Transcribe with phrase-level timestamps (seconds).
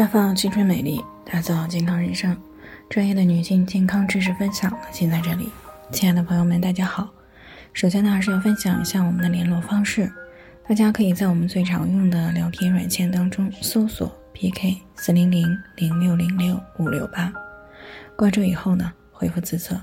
[0.00, 2.34] 绽放青春美丽，打造健康人生。
[2.88, 5.50] 专业的女性健康知识分享，尽在这里。
[5.92, 7.06] 亲爱的朋友们，大家好。
[7.74, 10.10] 首先呢，还是要分享一下我们的联络方式。
[10.66, 17.30] 大家可以在我们最常用的聊天软件当中搜索 PK 四零零零六零六五六八，
[18.16, 19.78] 关注以后呢，回复自测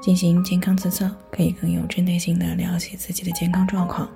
[0.00, 4.08] 进行健康自测，可以更有针对性的了解自己的健康状况。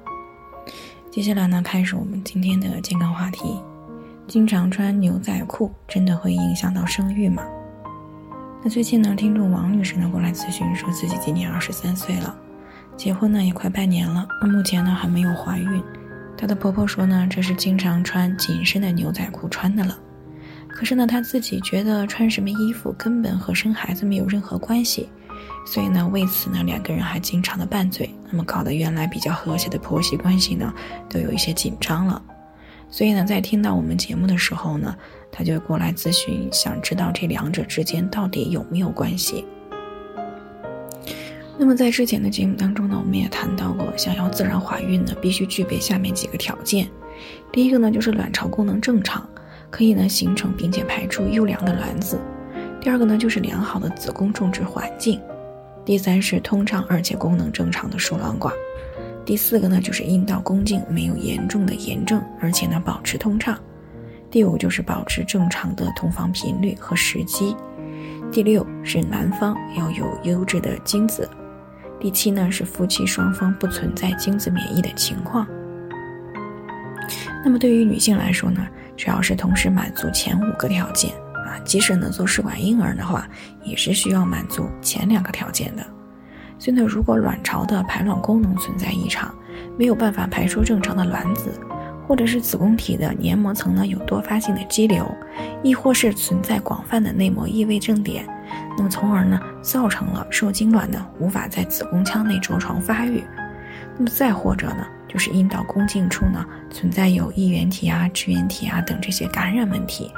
[1.11, 3.61] 接下来呢，开始我们今天的健康话题。
[4.29, 7.43] 经常穿牛仔裤真的会影响到生育吗？
[8.63, 12.35] 那最近呢，听众王女士呢过来咨询，说自己今年二十三岁了，
[12.97, 15.83] 结婚呢也快半年了，那目前呢还没有怀孕。
[16.37, 19.99] 她的婆婆说呢，这是经常穿紧身的牛仔裤穿的了。
[20.69, 25.11] 可是呢，她自己觉得穿什么衣服根本和生孩子没有任何关系，
[25.67, 30.73] 所以呢，为此呢，两个人还经常的拌嘴，那么搞得原来比较和谐的婆媳关系呢，
[31.11, 32.23] 都有一些紧张了。
[32.93, 34.95] 所以呢，在听到我们节目的时候呢，
[35.31, 39.47] 他就过来咨询，想知道这两者之间到底有没有关系。
[41.57, 46.87] 那么在之前的节目当中呢，我们也谈到过，想要自然怀孕呢，必须具备下面几个条件。
[47.51, 49.27] 第一个呢，就是卵巢功能正常，
[49.71, 52.19] 可以呢形成并且排出优良的卵子；
[52.79, 55.19] 第二个呢，就是良好的子宫种植环境；
[55.83, 58.53] 第三是通畅而且功能正常的输卵管。
[59.25, 63.59] 第四个呢，就是阴道宫颈没有严重的炎症，而且呢保持通畅。
[64.31, 67.57] 第五就是保持正常的同房频率和时机。
[68.33, 71.29] 第六是男方要有优质的精子。
[72.01, 75.47] 第七呢是夫妻双方不存在精子免疫的情况。
[77.45, 78.67] 那么对于女性来说呢，
[78.97, 81.13] 只要是同时满足前五个条件
[81.47, 83.29] 啊，即使能做试管婴儿的话，
[83.63, 85.87] 也是需要满足前两个条件的。
[86.63, 89.35] 所以呢，如果卵巢的排卵功能存在异常，
[89.77, 91.53] 没有办法排出正常的卵子，
[92.07, 95.05] 或者是子宫体的黏膜层呢有多发性的肌瘤，
[95.65, 98.25] 亦或是存在广泛的内膜异位症点，
[98.79, 103.25] 那么从而呢造成了受精卵呢无法在子宫腔内着床发育，
[103.99, 110.13] 那么再或者呢就是阴道宫颈处呢存在有衣原体啊、支原体啊等这些感染问题，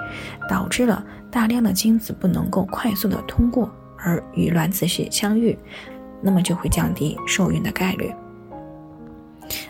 [0.47, 5.59] 导致了大量的精子不能够快速的通过而与卵子穴相遇。
[6.25, 8.11] 那么就会降低受孕的概率。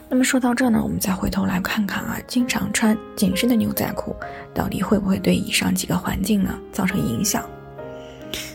[0.08, 4.14] 那么说到这呢，我们再回头来看看啊，经常穿紧身的牛仔裤，
[4.54, 7.42] 到底会不会对以上几个环境呢造成影响？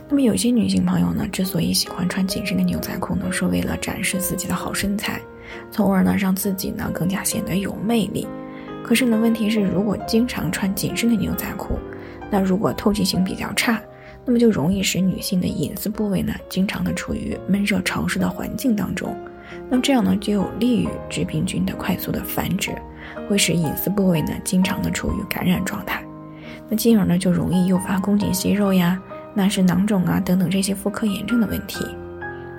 [0.08, 5.20] 那么有些女性朋友呢，之所以喜欢穿紧身的牛仔裤呢，是为了展示自己的好身材，
[5.70, 8.26] 从而呢让自己呢更加显得有魅力。
[8.82, 11.78] 可是呢，问题是如果经常穿紧身的牛仔裤，
[12.32, 13.82] 那如果透气性比较差。
[14.30, 19.18] 那么就容易使女性的隐私部位呢，经常的处于闷热潮湿的环境当中。
[19.72, 22.72] 那么这样呢，就有利于致病菌的快速的繁殖，
[23.28, 26.06] 会使隐私部位呢，经常的处于感染状态。
[26.70, 29.02] 那进而呢，就容易诱发宫颈息肉呀、
[29.34, 31.84] 纳氏囊肿啊等等这些妇科炎症的问题。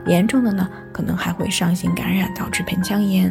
[0.06, 3.31] 严重的呢，可能还会上行感染，导致盆腔炎，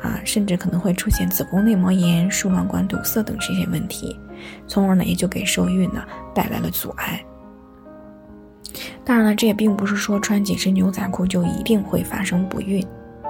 [0.00, 4.18] 啊，甚至可能会出现子宫内膜炎、输卵管堵塞等这些问题，
[4.66, 6.02] 从而呢，也就给受孕呢
[6.34, 7.22] 带来了阻碍。
[9.06, 12.84] 当然了，这也并不是说穿紧身牛仔裤就一定会发生不孕，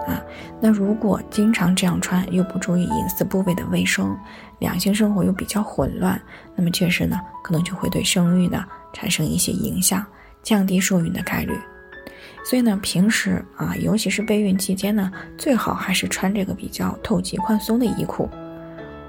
[0.09, 0.25] 啊，
[0.59, 4.17] 那如果经常这样穿，又不注意隐私部位的卫生，
[4.59, 6.19] 两性生活又比较混乱，
[6.55, 8.65] 那么确实呢，可能就会对生育呢
[8.95, 10.03] 产生一些影响，
[10.43, 11.53] 降低受孕的概率。
[12.43, 18.27] 所以呢，平时啊，尤其是备孕期间呢，最好还是穿这个比较透气宽松的衣裤。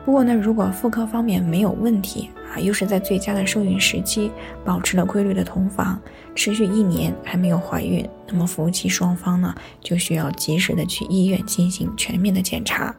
[0.08, 4.32] 不过呢，如果妇科方面没有问题啊，又是在最佳的受孕时期，
[4.64, 6.00] 保持了规律的同房，
[6.34, 12.96] 持续一年还没有怀孕，那么夫妻双方呢就需要及时的去医院进行全面的检查，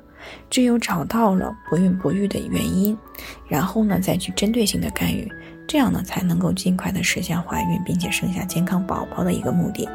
[0.51, 2.95] 只有找到了不孕不育的原因，
[3.49, 5.27] 然后呢再去针对性的干预，
[5.67, 9.89] 这样呢才能够尽快的实现怀孕并且生下健康宝宝的一个目的。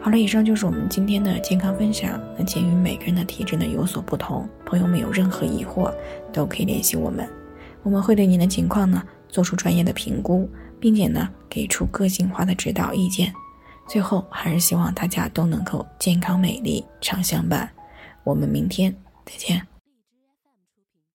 [0.00, 2.18] 好了，以上就是我们今天的健康分享。
[2.38, 5.92] 那鉴于每个人的体质呢有所不同，朋友们有任何疑惑
[6.32, 7.28] 都可以联系我们，
[7.82, 10.48] 我们会对您的情况呢做出专业的评估，
[10.80, 13.32] 并且呢给出个性化的指导意见。
[13.86, 17.68] 最后，还是希望大家都能够健康美丽常相伴。
[18.24, 18.94] 我们明天
[19.26, 19.77] 再见。